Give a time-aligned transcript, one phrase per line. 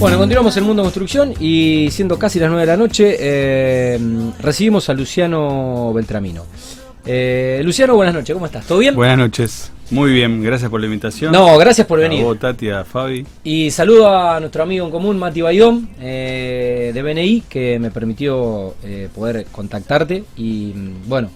[0.00, 4.00] Bueno, continuamos en Mundo Construcción y siendo casi las 9 de la noche, eh,
[4.40, 6.46] recibimos a Luciano Beltramino.
[7.04, 8.64] Eh, Luciano, buenas noches, ¿cómo estás?
[8.66, 8.94] ¿Todo bien?
[8.94, 11.32] Buenas noches, muy bien, gracias por la invitación.
[11.32, 12.24] No, gracias por venir.
[12.24, 13.26] Vos, Tati, a Fabi.
[13.44, 18.76] Y saludo a nuestro amigo en común, Mati Bayón, eh, de BNI, que me permitió
[18.82, 20.72] eh, poder contactarte y,
[21.08, 21.28] bueno,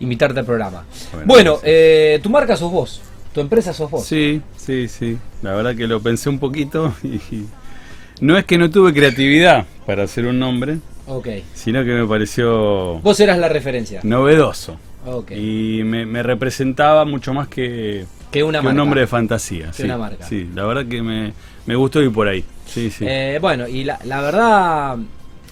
[0.00, 0.84] invitarte al programa.
[1.12, 3.00] Bueno, Bueno, eh, tu marca sos vos,
[3.32, 4.04] tu empresa sos vos.
[4.04, 5.16] Sí, sí, sí.
[5.42, 7.44] La verdad que lo pensé un poquito y
[8.20, 11.28] no es que no tuve creatividad para hacer un nombre, Ok.
[11.54, 14.00] sino que me pareció Vos eras la referencia.
[14.04, 15.32] novedoso Ok.
[15.32, 18.70] y me, me representaba mucho más que, Que una que marca.
[18.70, 19.66] un nombre de fantasía.
[19.68, 20.24] Que sí, una marca.
[20.26, 21.32] Sí, la verdad que me,
[21.66, 22.44] me gustó ir por ahí.
[22.66, 23.04] Sí, sí.
[23.08, 24.96] Eh, bueno, y la, la verdad,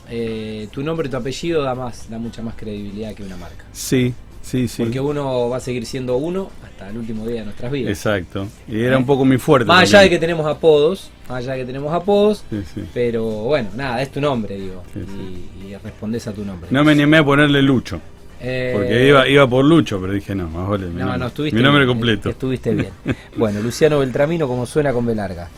[0.09, 3.64] eh, tu nombre y tu apellido da más, da mucha más credibilidad que una marca.
[3.73, 4.14] sí,
[4.48, 4.83] sí, sí.
[4.83, 7.91] Porque uno va a seguir siendo uno hasta el último día de nuestras vidas.
[7.91, 8.47] Exacto.
[8.66, 9.66] Y era un poco mi fuerte.
[9.66, 12.84] Más allá de que tenemos apodos, más allá de que tenemos apodos, Sí, sí.
[12.95, 14.83] pero bueno, nada, es tu nombre, digo.
[14.95, 16.69] Y, y respondes a tu nombre.
[16.70, 18.00] No me animé a ponerle Lucho.
[18.41, 20.87] Eh, Porque iba, iba por Lucho, pero dije no, más vale.
[20.87, 22.31] Mi no, nombre, no, estuviste mi nombre bien, completo.
[22.31, 22.91] Estuviste bien.
[23.37, 25.48] Bueno, Luciano Beltramino, como suena con B larga.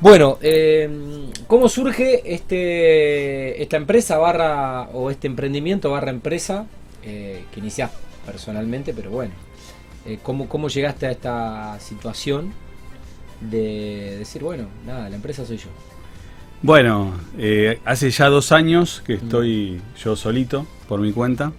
[0.00, 0.90] Bueno, eh,
[1.46, 6.66] ¿cómo surge este esta empresa barra o este emprendimiento barra empresa
[7.02, 7.90] eh, que iniciás
[8.26, 9.32] personalmente, pero bueno,
[10.04, 12.52] eh, ¿cómo, ¿cómo llegaste a esta situación
[13.40, 15.68] de decir, bueno, nada, la empresa soy yo?
[16.62, 19.24] Bueno, eh, hace ya dos años que Mm.
[19.24, 21.52] estoy yo solito por mi cuenta.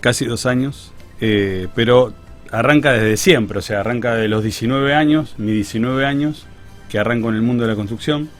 [0.00, 0.92] Casi dos años.
[1.20, 2.12] eh, pero
[2.52, 6.46] arranca desde siempre, o sea, arranca de los 19 años, mis 19 años,
[6.88, 8.30] que arranco en el mundo de la construcción.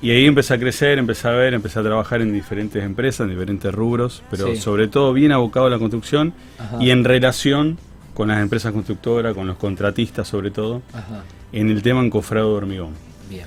[0.00, 3.30] Y ahí empecé a crecer, empecé a ver, empecé a trabajar en diferentes empresas, en
[3.30, 4.56] diferentes rubros, pero Sí.
[4.56, 6.76] sobre todo bien abocado a la construcción Ajá.
[6.80, 7.78] y en relación
[8.14, 12.56] con las empresas constructoras, con los contratistas sobre todo, Ajá, en el tema encofrado de
[12.56, 12.90] hormigón.
[13.28, 13.46] bien.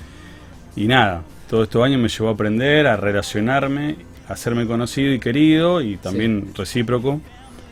[0.76, 3.96] Y nada, todos estos años me llevó a aprender, a relacionarme,
[4.28, 7.20] a hacerme conocido y querido y también recíproco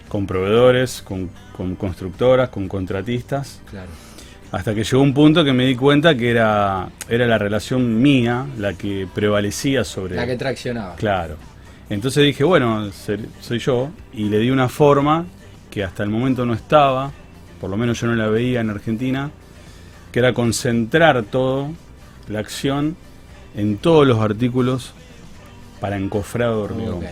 [0.08, 3.88] con proveedores, con, con constructoras, con contratistas, Claro.
[4.52, 8.46] Hasta que llegó un punto que me di cuenta que era, era la relación mía
[8.58, 10.16] la que prevalecía sobre...
[10.16, 10.96] La que traccionaba.
[10.96, 11.36] Claro.
[11.88, 12.90] Entonces dije, bueno,
[13.40, 15.26] soy yo, y le di una forma
[15.70, 17.12] que hasta el momento no estaba,
[17.60, 19.30] por lo menos yo no la veía en Argentina,
[20.12, 21.70] que era concentrar todo,
[22.28, 22.96] la acción,
[23.56, 24.94] en todos los artículos
[25.80, 27.04] para encofrado de hormigón.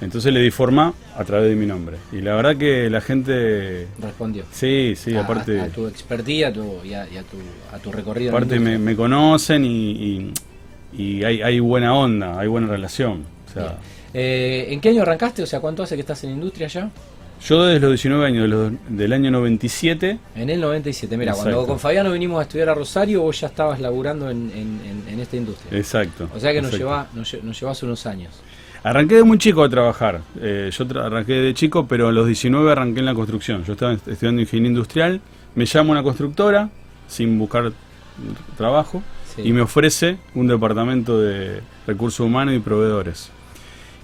[0.00, 1.96] Entonces le di forma a través de mi nombre.
[2.12, 3.86] Y la verdad que la gente...
[4.00, 4.44] Respondió.
[4.52, 5.60] Sí, sí, a, aparte...
[5.60, 7.36] a, a tu expertise a tu, y, a, y a tu,
[7.72, 8.30] a tu recorrido.
[8.30, 10.32] Aparte me, conocen y, y-
[10.96, 13.24] y hay, hay buena onda, hay buena relación.
[13.48, 13.74] O sea, Bien.
[14.14, 15.42] Eh, ¿En qué año arrancaste?
[15.42, 16.90] O sea, ¿cuánto hace que estás en industria ya?
[17.46, 21.16] Yo desde los 19 años, de los- del año 97, En el 97.
[21.16, 24.50] Mira, cuando con Fabiano vinimos a estudiar a Rosario, vos ya estabas laburando en,
[25.08, 25.78] en- esta industria.
[25.78, 26.28] exacto.
[26.34, 28.32] o sea que nos, lleva, nos, nos llevas unos años.
[28.82, 30.20] Arranqué de muy chico a trabajar.
[30.40, 33.62] Eh, yo tra- arranqué de chico, pero a los 19 arranqué en la construcción.
[33.64, 35.20] Yo estaba est- estudiando ingeniería industrial,
[35.54, 36.70] me llama una constructora
[37.06, 37.72] sin buscar
[38.56, 39.02] trabajo
[39.34, 39.42] Sí.
[39.44, 43.30] y me ofrece un departamento de recursos humanos y proveedores.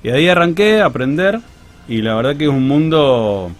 [0.02, 1.40] Y ahí arranqué a aprender
[1.88, 3.50] y la verdad que es un mundo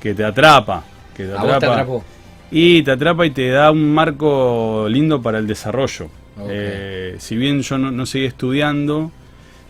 [0.00, 0.84] que te atrapa,
[1.16, 1.74] que te ¿A vos te atrapa.
[1.74, 2.04] atrapó?
[2.50, 6.08] Y te atrapa y te da un marco lindo para el desarrollo.
[6.48, 9.10] Eh, si bien yo no, no seguí estudiando,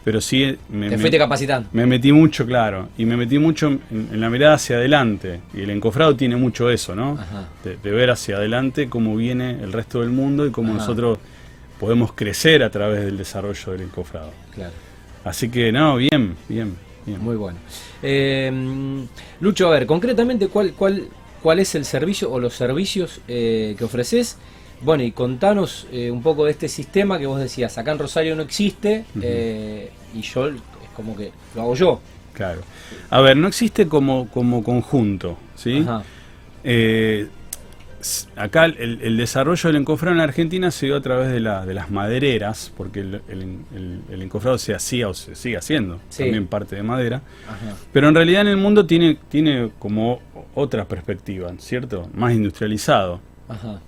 [0.05, 1.69] pero sí me, Te me- fuiste capacitando.
[1.73, 5.41] me metí mucho, claro, y me metí mucho en, en la mirada hacia adelante.
[5.55, 7.13] Y el encofrado tiene mucho eso, ¿no?
[7.21, 7.49] Ajá.
[7.65, 10.79] De, de ver hacia adelante cómo viene el resto del mundo y cómo Ajá.
[10.81, 11.19] nosotros
[11.79, 14.31] podemos crecer a través del desarrollo del encofrado.
[14.55, 14.73] Claro.
[15.25, 16.75] Así que, no, bien, bien,
[17.07, 17.21] bien.
[17.21, 17.59] Muy bueno.
[18.03, 18.51] Eh,
[19.41, 21.05] Lucho, a ver, concretamente, ¿cuál, cuál,
[21.43, 24.37] cuál es el servicio o los servicios eh, que ofreces?
[24.83, 28.35] Bueno, y contanos eh, un poco de este sistema que vos decías, acá en Rosario
[28.35, 30.55] no existe eh, y yo es
[30.97, 32.01] como que lo hago yo.
[32.35, 32.63] Claro.
[33.11, 35.79] A ver, no existe como, como conjunto, ¿sí?
[35.87, 36.03] Ajá.
[36.65, 37.29] Eh,
[38.35, 41.65] acá el, el desarrollo del encofrado en la Argentina se dio a través de, la-
[41.65, 46.01] de las madereras, porque el, el- el- el encofrado se hacía o se sigue haciendo,
[46.09, 46.25] Sí.
[46.25, 47.23] también parte de madera.
[47.47, 47.77] Ajá.
[47.93, 50.21] Pero en realidad en el mundo tiene, tiene como
[50.55, 52.09] otra perspectiva, ¿cierto?
[52.15, 53.81] Más industrializado, Ajá.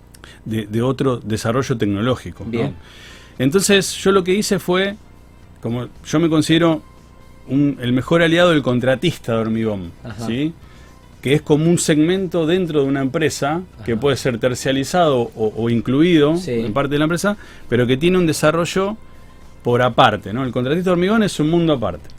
[0.44, 2.44] De, de otro desarrollo tecnológico.
[2.44, 2.50] ¿no?
[2.50, 2.74] Bien.
[3.38, 4.96] Entonces yo lo que hice fue,
[5.60, 6.82] como yo me considero
[7.48, 10.26] un- el mejor aliado del contratista de hormigón, Ajá.
[10.26, 10.52] ¿sí?
[11.20, 15.70] que es como un segmento dentro de una empresa que puede ser tercializado o, o
[15.70, 16.50] incluido Sí.
[16.52, 17.36] en parte de la empresa,
[17.68, 18.98] pero que tiene un desarrollo
[19.62, 20.34] por aparte.
[20.34, 20.44] ¿no?
[20.44, 22.10] El contratista de hormigón es un mundo aparte.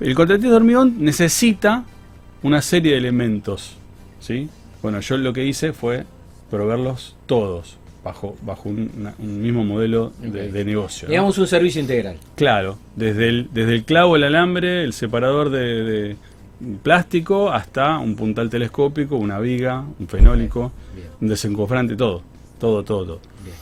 [0.00, 1.84] El contratista de hormigón necesita
[2.42, 3.76] una serie de elementos.
[4.20, 4.48] ¿sí?
[4.82, 6.04] Bueno, yo lo que hice fue
[6.50, 7.76] proveerlos todos.
[8.04, 11.08] bajo, bajo un, una- un mismo modelo de, negocio.
[11.08, 11.10] ¿no?
[11.10, 12.16] Digamos un servicio integral.
[12.36, 16.16] Claro, desde el, desde el clavo, el alambre, el separador de, de
[16.82, 20.72] plástico, hasta un puntal telescópico, una viga, un fenólico,
[21.20, 22.22] un desencofrante, todo,
[22.58, 23.20] todo, todo, todo.
[23.44, 23.56] Bien.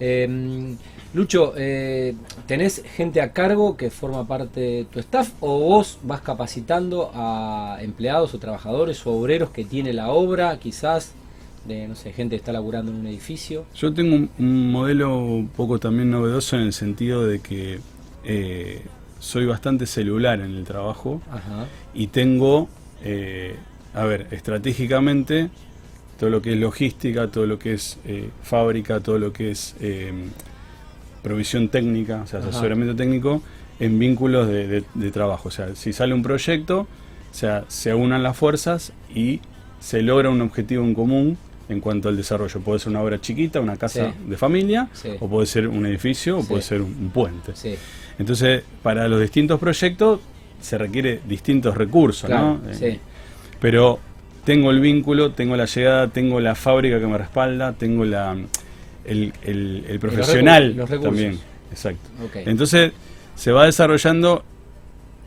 [0.00, 0.76] Eh,
[1.12, 2.14] Lucho, eh,
[2.46, 7.78] ¿tenés gente a cargo que forma parte de tu staff o vos vas capacitando a
[7.80, 11.12] empleados o trabajadores o obreros que tiene la obra, quizás,
[11.66, 13.66] de, no sé, gente que está laburando en un edificio?
[13.74, 17.80] Yo tengo un, un modelo un poco también novedoso en el sentido de que
[18.24, 18.82] eh,
[19.18, 21.66] soy bastante celular en el trabajo Ajá.
[21.94, 22.68] y tengo,
[23.04, 23.56] eh,
[23.94, 25.50] a ver, estratégicamente,
[26.18, 29.74] todo lo que es logística, todo lo que es eh, fábrica, todo lo que es
[31.22, 32.48] provisión técnica, o sea, Ajá.
[32.48, 33.42] asesoramiento técnico
[33.78, 35.48] en vínculos de, de- de trabajo.
[35.48, 39.40] O sea, si sale un proyecto, o sea, se unan las fuerzas y
[39.80, 41.38] se logra un objetivo en común
[41.70, 42.60] en cuanto al desarrollo.
[42.60, 44.28] Puede ser una obra chiquita, una casa Sí.
[44.30, 45.08] de familia, Sí.
[45.20, 47.52] o puede ser un edificio, o puede ser un, un puente.
[48.18, 50.20] Entonces, para los distintos proyectos
[50.60, 52.74] se requiere distintos recursos, claro, ¿no?
[52.74, 52.84] sí.
[52.84, 53.00] Eh,
[53.60, 53.98] Pero
[54.44, 58.36] tengo el vínculo, tengo la llegada, tengo la fábrica que me respalda, tengo la
[59.04, 61.14] el, el- el profesional recursos, los recursos.
[61.24, 61.38] también.
[61.70, 62.08] Exacto.
[62.50, 62.92] Entonces,
[63.34, 64.44] se va desarrollando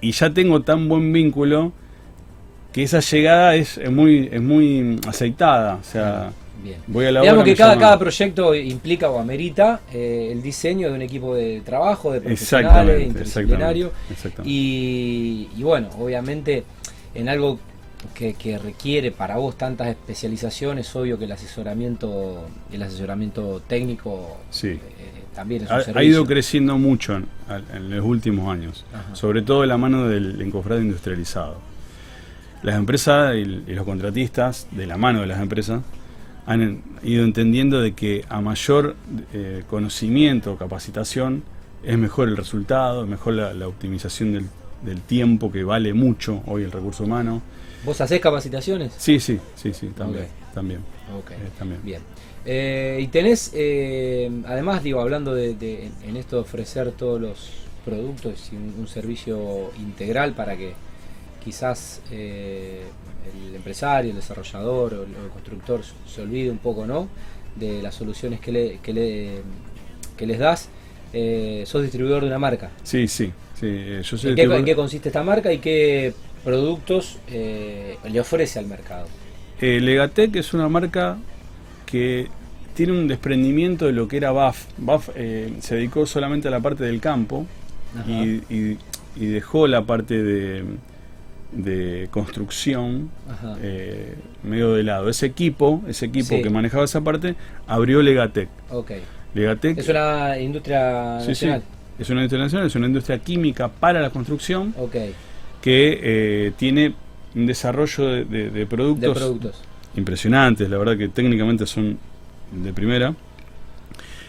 [0.02, 1.72] y ya tengo tan buen vínculo
[2.74, 5.76] que esa llegada es, es muy es muy aceitada.
[5.76, 6.32] O sea,
[6.64, 6.78] Bien.
[6.88, 10.96] voy a la Digamos que cada, cada proyecto implica o amerita eh, el diseño de
[10.96, 13.88] un equipo de trabajo, de profesionales, Exactamente, interdisciplinario.
[13.88, 14.50] exactamente, exactamente.
[14.52, 16.64] Y, y bueno, obviamente
[17.14, 17.60] en algo
[18.14, 24.68] que, que requiere para vos tantas especializaciones, obvio que el asesoramiento, el asesoramiento técnico Sí.
[24.70, 24.80] eh,
[25.36, 26.10] también es un Ha, ha servicio.
[26.10, 27.26] ido creciendo mucho en,
[27.76, 29.16] en los últimos años, Ajá.
[29.16, 31.58] sobre todo de la mano del encofrado industrializado.
[32.64, 35.82] Las empresas y, y los contratistas, de la mano de las empresas,
[36.46, 38.96] han ido entendiendo de que a mayor
[39.34, 41.44] eh, conocimiento, capacitación,
[41.84, 44.46] es mejor el resultado, es mejor la, la optimización del,
[44.84, 47.42] del tiempo, que vale mucho hoy el recurso humano.
[47.86, 48.94] ¿Vos hacés capacitaciones?
[48.98, 50.24] Sí, sí, sí, sí, también.
[50.26, 50.80] Eh, también.
[51.84, 52.02] Bien.
[52.46, 57.50] Eh, y tenés, eh, además, digo, hablando de, de- en esto de ofrecer todos los
[57.86, 60.74] productos y un, un servicio integral para que
[61.44, 62.84] quizás eh,
[63.50, 67.08] el empresario, el desarrollador o el, constructor se- olvide un poco, ¿no?
[67.56, 69.30] De las soluciones que, le, que, le,
[70.18, 70.70] que les das.
[71.16, 72.72] Eh, sos distribuidor de una marca.
[72.84, 75.60] Sí, sí, sí, eh, yo soy ¿En qué, distribuidor- en qué consiste esta marca y
[75.60, 76.14] qué
[76.44, 79.08] productos eh, le ofrece al mercado?
[79.62, 81.18] Legatec es una marca
[81.86, 82.28] que
[82.74, 84.66] tiene un desprendimiento de lo que era BAF.
[84.78, 87.46] BAF se dedicó solamente a la parte del campo
[87.98, 88.10] Ajá.
[88.12, 88.78] y, y-
[89.16, 90.64] y dejó la parte de,
[91.56, 93.10] de construcción
[93.62, 95.10] eh, medio de lado.
[95.10, 96.42] Ese equipo, ese equipo Sí.
[96.42, 97.36] que manejaba esa parte,
[97.68, 98.50] abrió Legatec.
[98.70, 98.92] ok.
[99.36, 101.64] Legatec Es una industria sí, sí, nacional.
[102.00, 104.96] es una industria nacional, es una industria química para la construcción Ok,
[105.62, 106.94] que eh, tiene
[107.36, 109.62] un desarrollo de, de- de de productos productos.
[109.96, 111.98] impresionantes, la verdad que técnicamente son
[112.52, 113.16] de primera.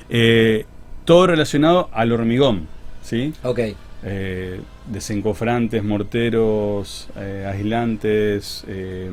[0.08, 0.64] Eh,
[1.04, 2.66] todo relacionado al hormigón,
[3.02, 3.32] ¿sí?
[3.42, 3.60] Ok,
[4.06, 9.10] Eh, desencofrantes, morteros, eh, aislantes, eh,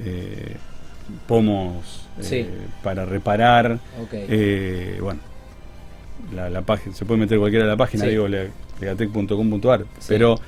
[0.00, 0.56] eh,
[1.26, 2.46] pomos eh, Sí.
[2.82, 3.78] para reparar.
[4.00, 5.20] Ok, eh, bueno,
[6.34, 8.10] la, la página, se puede meter cualquiera de la página, Sí.
[8.10, 10.06] digo, le- legatec.com.ar, Sí.
[10.08, 10.38] pero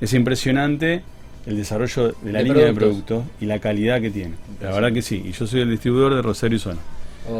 [0.00, 1.02] es impresionante
[1.46, 3.24] el desarrollo de la De línea de productos.
[3.40, 4.34] y la calidad que tiene.
[4.60, 6.80] La verdad que sí, y yo soy el distribuidor de Rosario y Zona.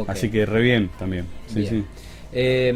[0.07, 1.25] Así que re bien también.
[1.47, 1.83] Sí, sí.
[2.33, 2.73] Eh,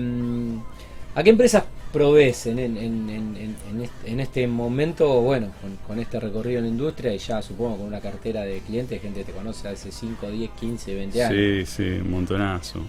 [1.16, 5.76] ¿A qué empresas provees en, en- en- en- en este, en este momento, bueno, con,
[5.88, 9.22] con este recorrido en la industria y ya supongo con una cartera de clientes, gente
[9.22, 11.66] que te conoce hace 5, 10, 15, 20 años?
[11.68, 12.80] Sí, sí, un montonazo.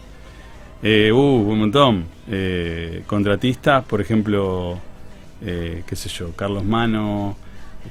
[0.82, 2.04] Eh, uh, un montón.
[2.30, 4.78] Eh, contratistas, por ejemplo,
[5.44, 7.36] eh, qué sé yo, Carlos Mano,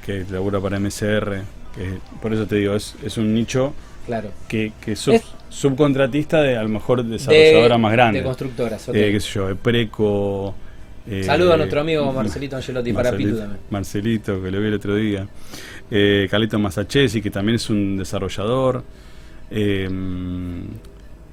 [0.04, 1.42] que labura para MCR.
[1.74, 3.72] Que, por eso te digo, es, es un nicho
[4.06, 4.30] Claro.
[4.48, 8.18] que, que sub- Es- subcontratista de a lo mejor desarrolladora más grande.
[8.20, 8.94] De constructoras, ok.
[8.96, 10.54] Eh, qué sé yo, Preco.
[11.08, 13.60] Eh, Saludo a nuestro amigo Marcelito Angelotti para Marcelito- Pitu también.
[13.70, 15.26] Marcelito, que lo vi el otro día.
[15.90, 18.84] Eh, Carlito Masachesi, que también es un desarrollador.
[19.50, 19.88] Eh,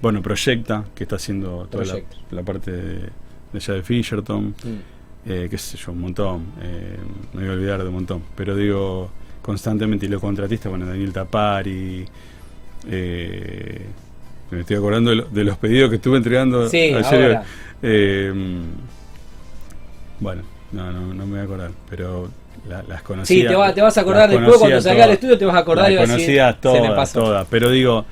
[0.01, 1.83] bueno, Proyecta, que está haciendo toda
[2.31, 2.99] la, parte de,
[3.53, 4.47] de de Fisherton.
[4.63, 5.29] Mm.
[5.29, 6.45] Eh, qué sé yo, un montón.
[6.61, 6.95] Eh,
[7.33, 8.23] me voy a olvidar de un montón.
[8.35, 12.05] Pero digo, constantemente, y los contratistas, bueno, Daniel Tapari.
[12.89, 13.81] Eh,
[14.51, 17.39] me estoy acordando de, lo- de los pedidos que estuve entregando Sí, ayer.
[17.81, 18.33] Eh,
[20.19, 22.29] bueno, no, no, no me voy a acordar, pero
[22.67, 23.47] la- las Sí, conocía.
[23.49, 25.91] te, va- te vas a acordar después cuando salgas al estudio, te vas a acordar
[25.91, 27.19] y vas a decir, conocía se me todas, pasó.
[27.21, 28.05] todas, pero digo,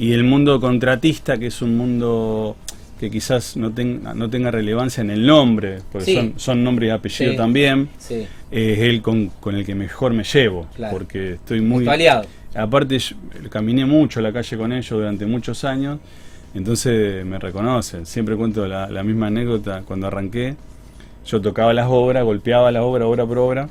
[0.00, 2.54] Y el mundo contratista, que es un mundo
[3.00, 6.14] que quizás no, tenga no tenga relevancia en el nombre, porque Sí.
[6.14, 7.36] son, son nombre y apellido Sí.
[7.36, 10.96] también, Sí, es el con, con el que mejor me llevo, Claro.
[10.96, 11.84] porque estoy muy...
[11.84, 12.24] tu aliado.
[12.54, 13.16] Aparte, yo
[13.50, 15.98] caminé mucho la calle con ellos durante muchos años,
[16.54, 18.06] entonces me reconocen.
[18.06, 20.54] Siempre cuento la, la misma anécdota cuando arranqué.
[21.28, 23.68] Yo tocaba las obras, golpeaba las obras, obra por obra,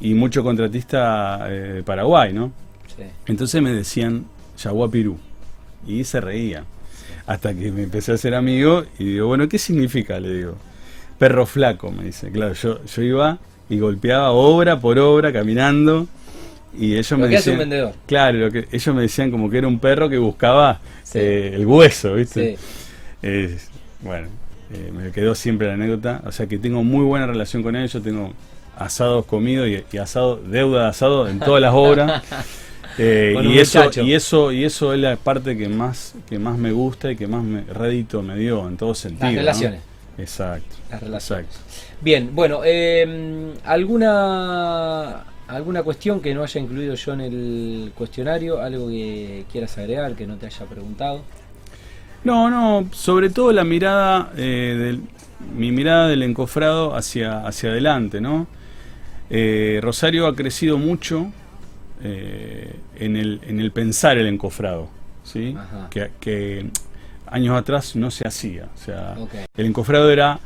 [0.00, 2.52] y mucho contratista eh, de Paraguay, ¿no?
[2.96, 3.04] Sí.
[3.26, 4.24] Entonces me decían
[4.58, 5.16] Yaguapirú,
[5.86, 6.64] y se reían.
[7.26, 10.18] Hasta que me empecé a hacer amigo y digo, bueno, ¿qué significa?
[10.18, 10.56] Le digo,
[11.18, 12.30] perro flaco, me dice.
[12.32, 13.38] Claro, yo, yo iba
[13.70, 16.08] y golpeaba obra por obra, caminando,
[16.76, 17.54] y ellos Lo me que hace decían...
[17.54, 17.94] un vendedor.
[18.06, 21.18] Claro, lo que ellos me decían como que era un perro que buscaba Sí.
[21.20, 22.56] eh, el hueso, ¿viste?
[22.56, 22.64] Sí.
[23.22, 23.56] Eh,
[24.00, 24.26] bueno,
[24.72, 26.22] eh, me quedó siempre la anécdota.
[26.26, 28.32] O sea que tengo muy buena relación con ellos, tengo
[28.76, 32.22] asados comidos y, y asado, deuda de asado en todas las obras.
[32.98, 36.72] Eh, y eso y eso y eso es la parte que más que más me
[36.72, 39.28] gusta y que más me, rédito me dio en todo sentido.
[39.28, 39.40] Las ¿no?
[39.40, 39.80] relaciones.
[40.18, 40.76] Exacto.
[40.90, 41.46] Las relaciones.
[41.46, 41.82] Exacto.
[42.02, 48.60] Bien, bueno, eh, ¿alguna, ¿alguna cuestión que no haya incluido yo en el cuestionario?
[48.60, 51.22] ¿Algo que quieras agregar que no te haya preguntado?
[52.24, 55.00] No, no, sobre todo la mirada, eh, del,
[55.56, 58.46] mi mirada del encofrado hacia, hacia adelante, ¿no?
[59.28, 61.26] Eh, Rosario ha crecido mucho
[62.02, 64.88] eh, en, el, en el pensar el encofrado,
[65.24, 65.56] ¿sí?
[65.90, 66.66] Que, que
[67.26, 69.16] años atrás no se hacía, o sea,
[69.56, 70.38] el encofrado era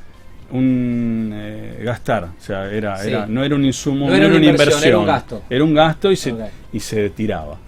[0.53, 3.09] un eh, gastar, o sea, era, Sí.
[3.09, 5.43] era, no era un insumo, No era una inversión, inversión, era un gasto.
[5.51, 6.35] Era un gasto y se,
[6.73, 7.59] y se tiraba.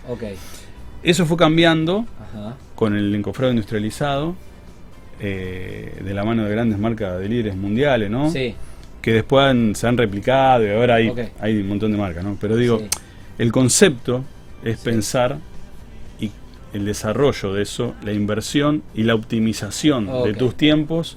[1.02, 2.56] Eso fue cambiando Ajá.
[2.74, 4.34] con el encofrado industrializado,
[5.20, 8.30] eh, de la mano de grandes marcas de líderes mundiales, ¿no?
[8.30, 8.54] Sí.
[9.02, 12.36] Que después han- se han replicado y ahora hay, hay un montón de marcas, ¿no?
[12.40, 12.88] Pero digo, Sí.
[13.38, 14.24] el concepto
[14.64, 14.84] es Sí.
[14.84, 15.38] pensar
[16.20, 16.30] y
[16.72, 21.16] el desarrollo de eso, la inversión y la optimización de tus tiempos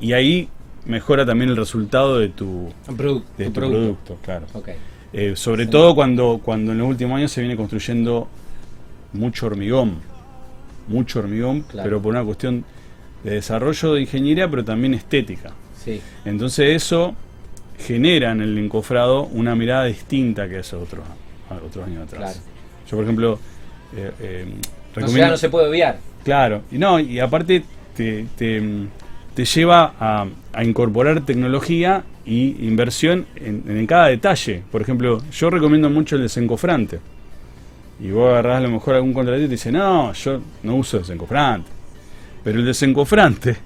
[0.00, 0.48] y ahí
[0.86, 3.78] mejora también el resultado de tu, produ- de tu producto.
[3.78, 4.46] producto, claro.
[4.54, 4.68] Ok.
[5.12, 5.70] Eh, sobre Sí.
[5.70, 8.28] todo cuando, cuando en los últimos años se viene construyendo
[9.12, 9.96] mucho hormigón,
[10.88, 11.84] mucho hormigón, Claro.
[11.88, 12.64] pero por una cuestión
[13.24, 15.50] de desarrollo de ingeniería, pero también estética.
[15.82, 16.00] Sí.
[16.24, 17.14] Entonces eso
[17.78, 21.04] genera en el encofrado una mirada distinta que hace otros,
[21.50, 22.32] a otros años atrás.
[22.34, 22.38] Claro.
[22.90, 23.38] Yo, por ejemplo,
[23.96, 24.60] eh, eh, No,
[24.94, 25.18] recomiendo...
[25.26, 25.98] ya no se puede obviar.
[26.24, 27.62] Claro, y no, y aparte
[27.96, 28.62] te, te,
[29.34, 34.62] te lleva a, a incorporar tecnología y inversión en, en cada detalle.
[34.70, 36.98] Por ejemplo, yo recomiendo mucho el desencofrante.
[38.00, 40.98] Y vos agarrás a lo mejor algún contratista y te dice, no, yo no uso
[40.98, 41.68] desencofrante.
[42.44, 43.56] Pero el desencofrante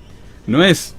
[0.46, 0.94] no es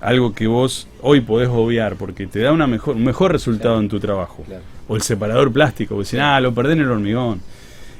[0.00, 3.80] algo que vos hoy podés obviar porque te da una mejor, un mejor resultado Claro.
[3.80, 4.42] en tu trabajo.
[4.46, 4.62] Claro.
[4.88, 6.24] O el separador plástico, dicen, Sí.
[6.24, 7.40] ah, lo perdés en el hormigón.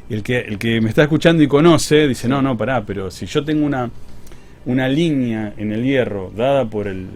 [0.09, 3.11] Y el que, el que me está escuchando y conoce dice, no, no, pará, pero
[3.11, 3.90] si yo tengo una,
[4.66, 7.06] una línea en el hierro dada por el,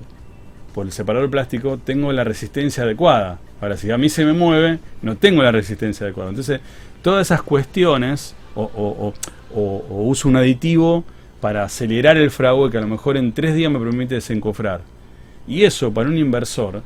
[0.75, 3.39] por el separador plástico, tengo la resistencia adecuada.
[3.61, 6.31] Ahora, si a mí se me mueve, no tengo la resistencia adecuada.
[6.31, 6.61] Entonces,
[7.03, 9.15] todas esas cuestiones, o, o- o-
[9.61, 11.05] o- o uso un aditivo
[11.41, 14.83] para acelerar el fragua que a lo mejor en tres días me permite desencofrar.
[15.49, 16.83] Y eso para un inversor,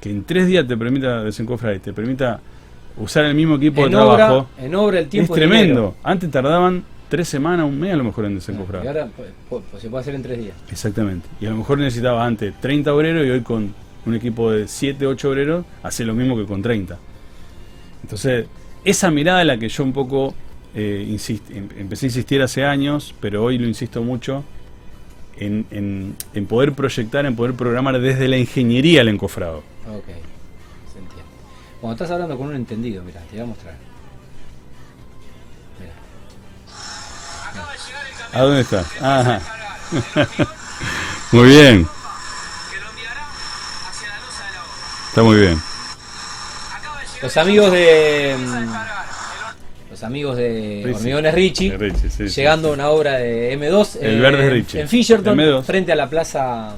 [0.00, 2.40] que en tres días te permita desencofrar y te permita
[2.96, 5.66] usar el mismo equipo En de obra, trabajo, en obra el es tiempo tremendo.
[5.66, 5.94] dinero.
[6.02, 8.86] Antes tardaban tres semanas, un mes a lo mejor en Y desencofrar.
[8.86, 10.56] ahora pues, pues, se puede hacer en tres días.
[10.70, 11.28] Exactamente.
[11.40, 13.72] Y a lo mejor necesitaba antes 30 obreros y hoy con
[14.06, 16.98] un equipo de 7, 8 obreros hace lo mismo que con 30.
[18.02, 18.46] Entonces,
[18.84, 20.34] esa mirada es la que yo un poco
[20.74, 21.16] eh,
[21.50, 24.44] em- empecé a insistir hace años, pero hoy lo insisto mucho,
[25.36, 29.58] en, en- en poder proyectar, en poder programar desde la ingeniería el encofrado.
[29.88, 30.04] Ok,
[30.92, 31.24] se entiende.
[31.80, 33.74] Cuando estás hablando con un entendido, mira, te voy a mostrar.
[35.80, 35.92] Mira.
[38.32, 38.84] ¿A dónde está?
[39.00, 39.40] Ajá.
[41.32, 41.86] muy bien,
[45.08, 45.60] está muy bien.
[47.24, 48.34] Los amigos de.
[48.38, 50.94] mm, Los amigos de Richie.
[50.94, 51.78] Hormigones Richie.
[52.10, 52.72] Sí, llegando sí.
[52.72, 53.98] a una obra de M2.
[54.00, 54.80] El verde Richie.
[54.82, 55.62] En Fisherton, M2.
[55.62, 56.76] frente a la plaza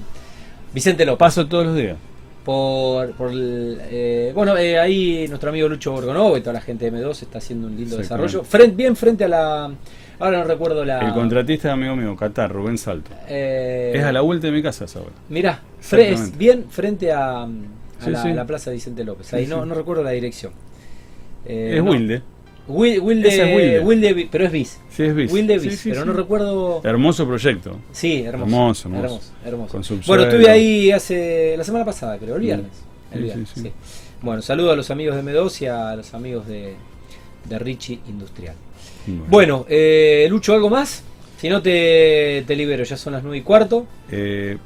[0.73, 1.19] Vicente López.
[1.19, 1.97] Paso todos los días.
[2.45, 7.23] Por, eh, bueno, eh, ahí nuestro amigo Lucho Borgonovo y toda la gente de M2
[7.23, 8.45] está haciendo un lindo desarrollo.
[8.45, 9.71] Frente, bien frente a la.
[10.21, 11.01] Ahora no recuerdo la.
[11.01, 13.11] El contratista amigo mío, Qatar, Rubén Salto.
[13.29, 15.11] eh, Es a la vuelta de mi casa esa hora.
[15.29, 16.39] Mirá, fre- es Exactamente.
[16.39, 17.49] bien frente a,
[18.01, 18.33] a Sí, la, sí.
[18.33, 19.33] la plaza Vicente López.
[19.35, 20.53] Ahí Sí, no, no recuerdo la dirección.
[21.45, 21.91] Eh, es no.
[21.91, 22.23] Wilde.
[22.69, 23.29] Wil- Wilde,
[23.79, 24.29] es Wilde.
[24.31, 24.81] Pero es bis.
[24.91, 25.33] Sí, es bis.
[25.33, 26.81] Wilde bis, pero no recuerdo.
[26.85, 27.79] Hermoso proyecto.
[27.93, 28.89] Sí, hermoso.
[28.89, 29.97] Hermoso, hermoso.
[30.07, 32.73] Bueno, estuve ahí hace la semana pasada, creo, el viernes.
[33.13, 33.53] El viernes.
[34.21, 36.75] Bueno, saludo a los amigos de M2 y a los amigos de,
[37.49, 38.57] de Richie Industrial.
[39.29, 41.05] Bueno, eh, Lucho, ¿algo más?
[41.39, 43.87] Si no, te, te libero, ya son las nueve y cuarto.
[44.11, 44.57] Eh,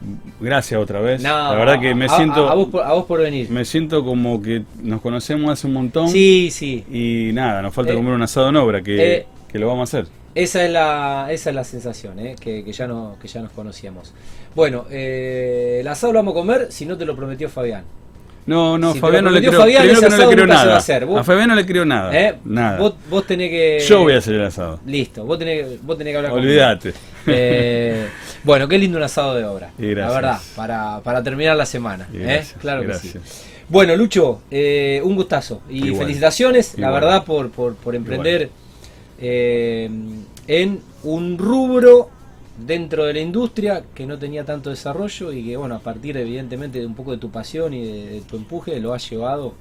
[0.41, 1.21] gracias otra vez.
[1.23, 3.50] No, la verdad que me a- siento A, a vos, por, a vos por venir.
[3.50, 6.85] me siento como que nos conocemos hace un montón Sí, sí.
[6.91, 9.93] y nada, nos falta Eh, comer un asado en obra que, eh, que lo vamos
[9.93, 10.11] a hacer.
[10.33, 12.37] Esa es la, esa es la sensación, ¿eh?
[12.41, 14.15] que, que ya no, que ya nos conocíamos.
[14.55, 17.83] Bueno, eh, el asado lo vamos a comer si no te lo prometió Fabián.
[18.50, 20.76] No, no, Si Fabián no le creo, Fabián, primero que no le creo a nada.
[20.78, 21.07] hacer.
[21.07, 22.21] Vos- A Fabián no le creo nada.
[22.21, 22.35] ¿Eh?
[22.45, 22.78] Nada.
[22.78, 23.78] Vos, vos tenés que.
[23.88, 24.80] Yo voy a hacer el asado.
[24.87, 26.50] Listo, vos tenés, vos tenés que hablar conmigo.
[26.50, 26.92] Olvídate.
[27.28, 28.09] Eh,
[28.42, 29.71] bueno, qué lindo un asado de obra.
[29.78, 30.09] Y gracias.
[30.09, 32.09] La verdad, para, para terminar la semana.
[32.12, 32.21] Y ¿eh?
[32.23, 33.12] gracias, Claro que sí.
[33.69, 35.62] Bueno, Lucho, eh, un gustazo.
[35.71, 36.02] Y Igual.
[36.07, 38.50] felicitaciones, la verdad, por, por, por emprender
[39.21, 42.11] en un rubro
[42.67, 46.79] dentro de la industria que no tenía tanto desarrollo y que, bueno, a partir, evidentemente,
[46.81, 49.55] de un poco de tu pasión y de, de tu empuje, lo has llevado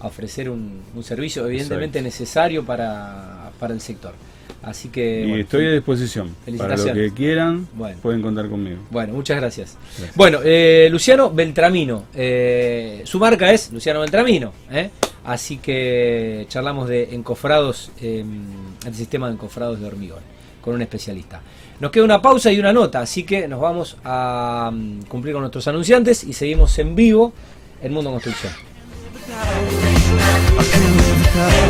[0.00, 2.04] a ofrecer un, un servicio, evidentemente, Exacto.
[2.22, 4.14] necesario para, para el sector.
[4.62, 5.20] Así que.
[5.22, 6.28] y bueno, estoy a disposición.
[6.28, 7.10] Para lo Felicitaciones.
[7.12, 7.98] que quieran, Bueno.
[8.02, 8.78] pueden contar conmigo.
[8.90, 9.76] Bueno, muchas gracias.
[9.96, 10.16] Gracias.
[10.16, 12.04] Bueno, eh, Luciano Beltramino.
[12.14, 14.52] eh, su marca es Luciano Beltramino.
[14.70, 14.90] ¿eh?
[15.24, 18.24] Así que charlamos de encofrados, eh,
[18.86, 20.20] el sistema de encofrados de hormigón,
[20.68, 21.40] con un especialista.
[21.80, 25.42] Nos queda una pausa y una nota, así que nos vamos a mm, cumplir con
[25.42, 27.32] nuestros anunciantes y seguimos en vivo
[27.82, 28.52] en Mundo Construcción.